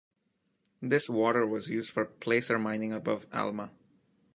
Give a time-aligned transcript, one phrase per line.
[0.81, 3.69] This water was used for placer mining above Alma.